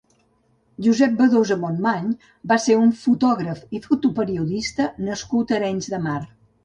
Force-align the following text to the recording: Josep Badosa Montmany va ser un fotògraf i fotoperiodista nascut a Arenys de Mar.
Josep 0.85 1.11
Badosa 1.17 1.57
Montmany 1.65 2.07
va 2.53 2.57
ser 2.63 2.77
un 2.85 2.89
fotògraf 3.03 3.61
i 3.81 3.83
fotoperiodista 3.87 4.89
nascut 5.11 5.55
a 5.55 5.59
Arenys 5.63 5.93
de 5.93 6.01
Mar. 6.09 6.17